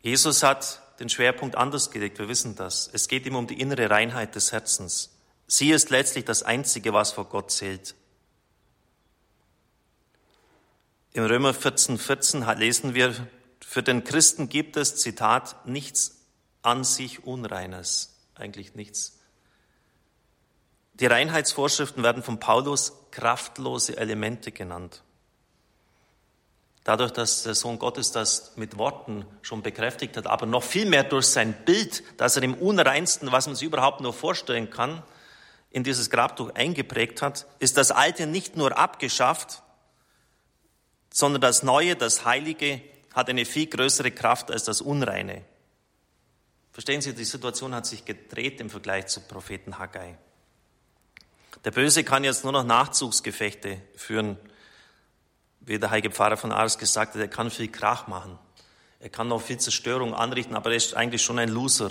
Jesus 0.00 0.42
hat 0.42 0.80
den 0.98 1.10
Schwerpunkt 1.10 1.54
anders 1.54 1.90
gelegt, 1.90 2.18
wir 2.18 2.30
wissen 2.30 2.56
das. 2.56 2.88
Es 2.90 3.08
geht 3.08 3.26
ihm 3.26 3.36
um 3.36 3.46
die 3.46 3.60
innere 3.60 3.90
Reinheit 3.90 4.34
des 4.34 4.52
Herzens. 4.52 5.10
Sie 5.46 5.70
ist 5.70 5.90
letztlich 5.90 6.24
das 6.24 6.42
Einzige, 6.44 6.94
was 6.94 7.12
vor 7.12 7.26
Gott 7.26 7.50
zählt. 7.50 7.94
Im 11.12 11.26
Römer 11.26 11.52
14, 11.52 11.98
14 11.98 12.42
lesen 12.56 12.94
wir, 12.94 13.28
für 13.60 13.82
den 13.82 14.02
Christen 14.02 14.48
gibt 14.48 14.78
es, 14.78 14.96
Zitat, 14.96 15.66
nichts 15.66 16.22
an 16.62 16.84
sich 16.84 17.22
Unreines, 17.22 18.16
eigentlich 18.34 18.74
nichts. 18.74 19.15
Die 21.00 21.06
Reinheitsvorschriften 21.06 22.02
werden 22.02 22.22
von 22.22 22.40
Paulus 22.40 22.94
kraftlose 23.10 23.96
Elemente 23.96 24.50
genannt. 24.50 25.02
Dadurch, 26.84 27.10
dass 27.10 27.42
der 27.42 27.54
Sohn 27.54 27.78
Gottes 27.78 28.12
das 28.12 28.56
mit 28.56 28.78
Worten 28.78 29.26
schon 29.42 29.62
bekräftigt 29.62 30.16
hat, 30.16 30.26
aber 30.26 30.46
noch 30.46 30.62
viel 30.62 30.86
mehr 30.86 31.04
durch 31.04 31.26
sein 31.26 31.52
Bild, 31.64 32.02
dass 32.16 32.36
er 32.36 32.44
im 32.44 32.54
Unreinsten, 32.54 33.32
was 33.32 33.46
man 33.46 33.56
sich 33.56 33.66
überhaupt 33.66 34.00
nur 34.00 34.14
vorstellen 34.14 34.70
kann, 34.70 35.02
in 35.70 35.84
dieses 35.84 36.08
Grabtuch 36.08 36.54
eingeprägt 36.54 37.20
hat, 37.20 37.46
ist 37.58 37.76
das 37.76 37.90
Alte 37.90 38.26
nicht 38.26 38.56
nur 38.56 38.78
abgeschafft, 38.78 39.62
sondern 41.12 41.42
das 41.42 41.62
Neue, 41.62 41.96
das 41.96 42.24
Heilige 42.24 42.80
hat 43.12 43.28
eine 43.28 43.44
viel 43.44 43.66
größere 43.66 44.12
Kraft 44.12 44.50
als 44.50 44.64
das 44.64 44.80
Unreine. 44.80 45.44
Verstehen 46.72 47.00
Sie, 47.02 47.14
die 47.14 47.24
Situation 47.24 47.74
hat 47.74 47.84
sich 47.84 48.04
gedreht 48.04 48.60
im 48.60 48.70
Vergleich 48.70 49.08
zu 49.08 49.20
Propheten 49.20 49.78
Haggai. 49.78 50.16
Der 51.64 51.70
Böse 51.70 52.04
kann 52.04 52.24
jetzt 52.24 52.44
nur 52.44 52.52
noch 52.52 52.64
Nachzugsgefechte 52.64 53.80
führen, 53.96 54.36
wie 55.60 55.78
der 55.78 55.90
heilige 55.90 56.10
Pfarrer 56.10 56.36
von 56.36 56.52
Ars 56.52 56.78
gesagt 56.78 57.14
hat, 57.14 57.20
er 57.20 57.28
kann 57.28 57.50
viel 57.50 57.68
Krach 57.68 58.06
machen. 58.06 58.38
Er 59.00 59.08
kann 59.08 59.28
noch 59.28 59.42
viel 59.42 59.58
Zerstörung 59.58 60.14
anrichten, 60.14 60.54
aber 60.54 60.70
er 60.70 60.76
ist 60.76 60.94
eigentlich 60.94 61.22
schon 61.22 61.38
ein 61.38 61.48
Loser. 61.48 61.90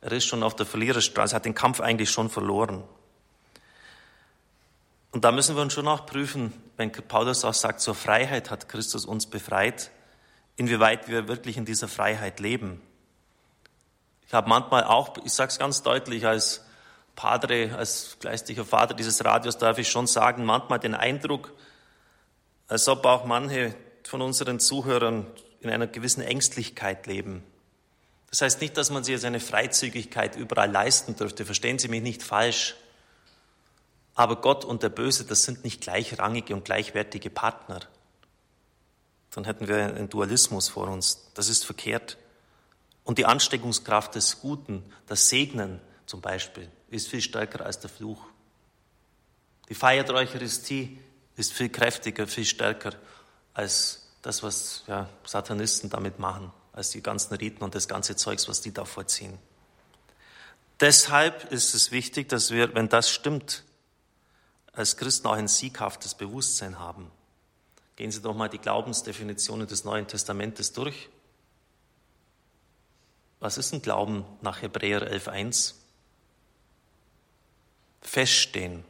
Er 0.00 0.12
ist 0.12 0.26
schon 0.26 0.42
auf 0.42 0.56
der 0.56 0.66
Verliererstraße, 0.66 1.34
hat 1.34 1.44
den 1.44 1.54
Kampf 1.54 1.80
eigentlich 1.80 2.10
schon 2.10 2.28
verloren. 2.28 2.82
Und 5.12 5.24
da 5.24 5.30
müssen 5.30 5.54
wir 5.54 5.62
uns 5.62 5.74
schon 5.74 5.86
auch 5.86 6.06
prüfen, 6.06 6.52
wenn 6.76 6.90
Paulus 6.90 7.44
auch 7.44 7.54
sagt, 7.54 7.80
zur 7.80 7.94
Freiheit 7.94 8.50
hat 8.50 8.68
Christus 8.68 9.04
uns 9.04 9.26
befreit, 9.26 9.90
inwieweit 10.56 11.08
wir 11.08 11.28
wirklich 11.28 11.56
in 11.56 11.64
dieser 11.64 11.86
Freiheit 11.86 12.40
leben. 12.40 12.80
Ich 14.26 14.34
habe 14.34 14.48
manchmal 14.48 14.84
auch, 14.84 15.14
ich 15.24 15.32
sage 15.32 15.50
es 15.50 15.58
ganz 15.58 15.82
deutlich, 15.82 16.26
als 16.26 16.64
Padre, 17.16 17.76
als 17.76 18.16
geistlicher 18.20 18.64
Vater 18.64 18.94
dieses 18.94 19.24
Radios 19.24 19.58
darf 19.58 19.78
ich 19.78 19.88
schon 19.88 20.06
sagen, 20.06 20.44
manchmal 20.44 20.78
den 20.78 20.94
Eindruck, 20.94 21.52
als 22.68 22.88
ob 22.88 23.04
auch 23.04 23.24
manche 23.24 23.74
von 24.04 24.22
unseren 24.22 24.60
Zuhörern 24.60 25.26
in 25.60 25.70
einer 25.70 25.86
gewissen 25.86 26.22
Ängstlichkeit 26.22 27.06
leben. 27.06 27.44
Das 28.30 28.40
heißt 28.40 28.60
nicht, 28.62 28.76
dass 28.78 28.90
man 28.90 29.04
sich 29.04 29.20
seine 29.20 29.40
Freizügigkeit 29.40 30.36
überall 30.36 30.70
leisten 30.70 31.14
dürfte. 31.14 31.44
Verstehen 31.44 31.78
Sie 31.78 31.88
mich 31.88 32.02
nicht 32.02 32.22
falsch. 32.22 32.76
Aber 34.14 34.36
Gott 34.36 34.64
und 34.64 34.82
der 34.82 34.88
Böse, 34.88 35.24
das 35.24 35.44
sind 35.44 35.64
nicht 35.64 35.82
gleichrangige 35.82 36.54
und 36.54 36.64
gleichwertige 36.64 37.30
Partner. 37.30 37.80
Dann 39.34 39.44
hätten 39.44 39.68
wir 39.68 39.76
einen 39.76 40.08
Dualismus 40.08 40.68
vor 40.68 40.88
uns. 40.88 41.30
Das 41.34 41.48
ist 41.48 41.64
verkehrt. 41.64 42.16
Und 43.04 43.18
die 43.18 43.26
Ansteckungskraft 43.26 44.14
des 44.14 44.40
Guten, 44.40 44.82
das 45.06 45.28
Segnen 45.28 45.80
zum 46.06 46.20
Beispiel, 46.20 46.70
ist 46.92 47.08
viel 47.08 47.20
stärker 47.20 47.64
als 47.64 47.80
der 47.80 47.90
Fluch. 47.90 48.24
Die 49.68 49.74
Feier 49.74 50.04
der 50.04 50.16
Eucharistie 50.16 50.98
ist 51.36 51.52
viel 51.52 51.70
kräftiger, 51.70 52.26
viel 52.26 52.44
stärker 52.44 52.92
als 53.54 54.08
das, 54.22 54.42
was 54.42 54.84
ja, 54.86 55.08
Satanisten 55.24 55.90
damit 55.90 56.18
machen, 56.18 56.52
als 56.72 56.90
die 56.90 57.02
ganzen 57.02 57.34
Riten 57.34 57.64
und 57.64 57.74
das 57.74 57.88
ganze 57.88 58.16
Zeugs, 58.16 58.48
was 58.48 58.60
die 58.60 58.72
da 58.72 58.84
vorziehen. 58.84 59.38
Deshalb 60.80 61.52
ist 61.52 61.74
es 61.74 61.90
wichtig, 61.90 62.28
dass 62.28 62.50
wir, 62.50 62.74
wenn 62.74 62.88
das 62.88 63.10
stimmt, 63.10 63.64
als 64.72 64.96
Christen 64.96 65.26
auch 65.28 65.32
ein 65.32 65.48
sieghaftes 65.48 66.14
Bewusstsein 66.14 66.78
haben. 66.78 67.10
Gehen 67.96 68.10
Sie 68.10 68.22
doch 68.22 68.34
mal 68.34 68.48
die 68.48 68.58
Glaubensdefinitionen 68.58 69.66
des 69.66 69.84
Neuen 69.84 70.06
Testamentes 70.06 70.72
durch. 70.72 71.08
Was 73.38 73.58
ist 73.58 73.72
ein 73.72 73.82
Glauben 73.82 74.24
nach 74.40 74.62
Hebräer 74.62 75.02
11.1? 75.02 75.74
Feststehen, 78.02 78.84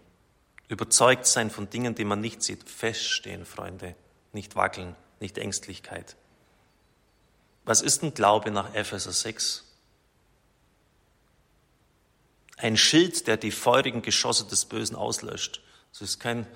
überzeugt 0.68 1.26
sein 1.26 1.50
von 1.50 1.70
Dingen, 1.70 1.94
die 1.94 2.04
man 2.04 2.20
nicht 2.20 2.42
sieht. 2.42 2.68
Feststehen, 2.68 3.44
Freunde, 3.44 3.94
nicht 4.32 4.56
wackeln, 4.56 4.96
nicht 5.20 5.38
Ängstlichkeit. 5.38 6.16
Was 7.64 7.82
ist 7.82 8.02
ein 8.02 8.14
Glaube 8.14 8.50
nach 8.50 8.74
Epheser 8.74 9.12
6? 9.12 9.64
Ein 12.56 12.76
Schild, 12.76 13.26
der 13.26 13.36
die 13.36 13.50
feurigen 13.50 14.02
Geschosse 14.02 14.46
des 14.46 14.64
Bösen 14.64 14.96
auslöscht. 14.96 15.62
Es 15.92 16.00
ist 16.00 16.18
kein 16.18 16.46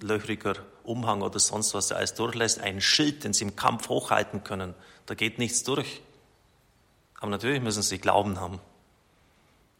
löchriger 0.00 0.56
Umhang 0.84 1.22
oder 1.22 1.38
sonst 1.38 1.74
was, 1.74 1.88
der 1.88 1.96
alles 1.98 2.14
durchlässt. 2.14 2.60
Ein 2.60 2.80
Schild, 2.80 3.24
den 3.24 3.32
sie 3.32 3.44
im 3.44 3.56
Kampf 3.56 3.88
hochhalten 3.88 4.44
können. 4.44 4.74
Da 5.06 5.14
geht 5.14 5.38
nichts 5.38 5.62
durch. 5.62 6.00
Aber 7.18 7.30
natürlich 7.30 7.62
müssen 7.62 7.82
sie 7.82 7.98
Glauben 7.98 8.40
haben. 8.40 8.60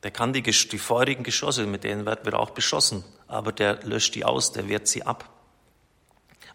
Der 0.05 0.11
kann 0.11 0.35
die, 0.35 0.43
die 0.43 0.79
feurigen 0.79 1.25
Geschosse, 1.25 1.67
mit 1.67 1.83
denen 1.83 2.05
werden 2.05 2.27
wir 2.27 2.39
auch 2.39 2.51
beschossen, 2.51 3.03
aber 3.27 3.53
der 3.53 3.83
löscht 3.85 4.15
die 4.15 4.25
aus, 4.25 4.53
der 4.53 4.69
wehrt 4.69 4.87
sie 4.87 5.03
ab. 5.03 5.31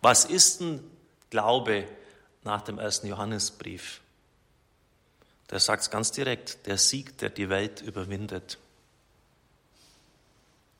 Was 0.01 0.23
ist 0.23 0.61
ein 0.61 0.83
Glaube 1.31 1.87
nach 2.43 2.61
dem 2.61 2.77
ersten 2.77 3.07
Johannesbrief? 3.07 4.01
Der 5.49 5.59
sagt 5.59 5.81
es 5.81 5.89
ganz 5.89 6.11
direkt, 6.11 6.67
der 6.67 6.77
Sieg, 6.77 7.17
der 7.17 7.31
die 7.31 7.49
Welt 7.49 7.81
überwindet. 7.81 8.59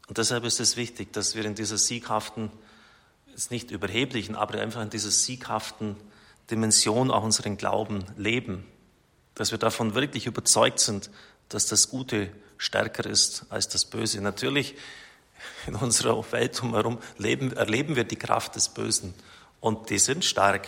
Und 0.08 0.20
deshalb 0.20 0.44
ist 0.44 0.60
es 0.60 0.78
wichtig, 0.78 1.12
dass 1.12 1.34
wir 1.34 1.46
in 1.46 1.56
dieser 1.56 1.78
sieghaften, 1.80 2.52
ist 3.34 3.50
nicht 3.50 3.72
überheblichen, 3.72 4.36
aber 4.36 4.60
einfach 4.62 4.84
in 4.84 4.92
dieser 4.92 5.10
sieghaften 5.10 5.96
Dimension 6.52 7.10
auch 7.10 7.24
unseren 7.24 7.58
Glauben 7.58 8.06
leben. 8.16 8.64
Dass 9.34 9.50
wir 9.50 9.58
davon 9.58 9.96
wirklich 9.96 10.28
überzeugt 10.28 10.80
sind, 10.80 11.10
dass 11.50 11.65
das 11.65 11.89
Gute 11.89 12.32
stärker 12.58 13.06
ist 13.06 13.46
als 13.50 13.68
das 13.68 13.86
Böse. 13.86 14.22
Natürlich, 14.22 14.75
in 15.68 15.75
unserer 15.75 16.32
Welt 16.32 16.60
drumherum 16.62 17.00
leben, 17.18 17.53
erleben 17.53 17.96
wir 17.96 18.03
die 18.03 18.15
Kraft 18.15 18.56
des 18.56 18.70
Bösen. 18.70 19.13
Und 19.60 19.89
die 19.89 20.00
sind 20.00 20.24
stark. 20.24 20.68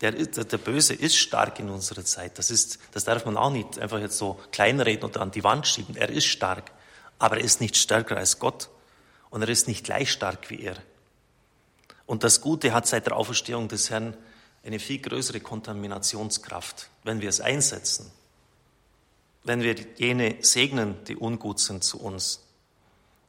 Der, 0.00 0.12
der 0.12 0.58
Böse 0.58 0.94
ist 0.94 1.16
stark 1.16 1.58
in 1.58 1.68
unserer 1.68 2.04
Zeit. 2.04 2.38
Das, 2.38 2.50
ist, 2.50 2.78
das 2.92 3.04
darf 3.04 3.24
man 3.24 3.36
auch 3.36 3.50
nicht 3.50 3.78
einfach 3.78 3.98
jetzt 3.98 4.16
so 4.16 4.40
kleinreden 4.52 5.08
oder 5.08 5.20
an 5.20 5.30
die 5.30 5.44
Wand 5.44 5.66
schieben. 5.66 5.96
Er 5.96 6.08
ist 6.08 6.26
stark. 6.26 6.70
Aber 7.18 7.38
er 7.38 7.44
ist 7.44 7.60
nicht 7.60 7.76
stärker 7.76 8.16
als 8.16 8.38
Gott 8.38 8.68
und 9.30 9.42
er 9.42 9.48
ist 9.48 9.66
nicht 9.66 9.84
gleich 9.84 10.12
stark 10.12 10.50
wie 10.50 10.60
er. 10.60 10.76
Und 12.06 12.24
das 12.24 12.40
Gute 12.40 12.72
hat 12.72 12.86
seit 12.86 13.06
der 13.06 13.16
Auferstehung 13.16 13.68
des 13.68 13.90
Herrn 13.90 14.16
eine 14.64 14.78
viel 14.78 14.98
größere 15.00 15.40
Kontaminationskraft, 15.40 16.88
wenn 17.02 17.20
wir 17.20 17.28
es 17.28 17.40
einsetzen. 17.40 18.10
Wenn 19.44 19.62
wir 19.62 19.74
jene 19.96 20.36
segnen, 20.40 21.02
die 21.04 21.16
ungut 21.16 21.60
sind 21.60 21.84
zu 21.84 22.00
uns. 22.00 22.44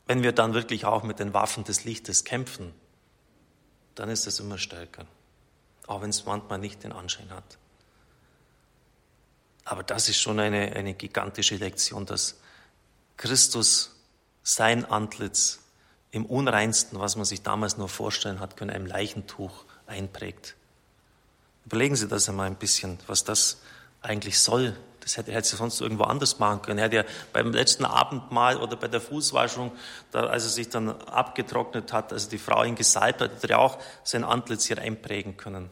Wenn 0.05 0.23
wir 0.23 0.31
dann 0.31 0.53
wirklich 0.53 0.85
auch 0.85 1.03
mit 1.03 1.19
den 1.19 1.33
Waffen 1.33 1.63
des 1.63 1.85
Lichtes 1.85 2.23
kämpfen, 2.23 2.73
dann 3.95 4.09
ist 4.09 4.27
es 4.27 4.39
immer 4.39 4.57
stärker. 4.57 5.05
Auch 5.87 6.01
wenn 6.01 6.09
es 6.09 6.25
manchmal 6.25 6.59
nicht 6.59 6.83
den 6.83 6.91
Anschein 6.91 7.29
hat. 7.29 7.57
Aber 9.65 9.83
das 9.83 10.09
ist 10.09 10.19
schon 10.19 10.39
eine, 10.39 10.73
eine 10.75 10.95
gigantische 10.95 11.55
Lektion, 11.55 12.05
dass 12.05 12.39
Christus 13.17 13.95
sein 14.41 14.85
Antlitz 14.85 15.59
im 16.11 16.25
unreinsten, 16.25 16.99
was 16.99 17.15
man 17.15 17.25
sich 17.25 17.43
damals 17.43 17.77
nur 17.77 17.89
vorstellen 17.89 18.39
hat 18.39 18.57
können, 18.57 18.71
einem 18.71 18.87
Leichentuch 18.87 19.65
einprägt. 19.85 20.55
Überlegen 21.65 21.95
Sie 21.95 22.07
das 22.07 22.27
einmal 22.29 22.47
ein 22.47 22.55
bisschen, 22.55 22.97
was 23.05 23.23
das 23.23 23.57
eigentlich 24.01 24.39
soll. 24.39 24.75
Das 24.99 25.17
hätte 25.17 25.31
er 25.31 25.43
sonst 25.43 25.81
irgendwo 25.81 26.03
anders 26.03 26.39
machen 26.39 26.61
können. 26.61 26.79
Er 26.79 26.85
hätte 26.85 26.95
ja 26.97 27.03
beim 27.33 27.51
letzten 27.51 27.85
Abendmahl 27.85 28.57
oder 28.57 28.75
bei 28.75 28.87
der 28.87 29.01
Fußwaschung, 29.01 29.71
da, 30.11 30.25
als 30.27 30.43
er 30.43 30.49
sich 30.49 30.69
dann 30.69 30.89
abgetrocknet 30.89 31.93
hat, 31.93 32.13
also 32.13 32.29
die 32.29 32.37
Frau 32.37 32.63
ihn 32.63 32.75
gesalbt 32.75 33.21
hat, 33.21 33.31
hätte 33.31 33.53
er 33.53 33.59
auch 33.59 33.79
sein 34.03 34.23
Antlitz 34.23 34.65
hier 34.65 34.77
einprägen 34.77 35.37
können. 35.37 35.69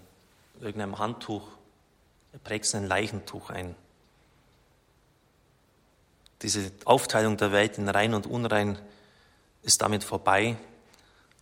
Irgendeinem 0.61 0.97
Handtuch. 0.99 1.47
Er 2.33 2.39
prägt 2.39 2.65
sein 2.65 2.87
Leichentuch 2.87 3.49
ein. 3.49 3.75
Diese 6.41 6.71
Aufteilung 6.85 7.37
der 7.37 7.51
Welt 7.51 7.77
in 7.77 7.89
rein 7.89 8.13
und 8.13 8.27
unrein 8.27 8.77
ist 9.63 9.81
damit 9.81 10.03
vorbei 10.03 10.55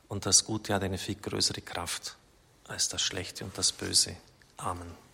und 0.07 0.25
das 0.25 0.45
Gute 0.45 0.73
hat 0.73 0.83
eine 0.83 0.97
viel 0.97 1.15
größere 1.15 1.61
Kraft 1.61 2.15
als 2.67 2.89
das 2.89 3.01
Schlechte 3.01 3.43
und 3.43 3.57
das 3.57 3.71
Böse. 3.71 4.15
Amen. 4.57 5.04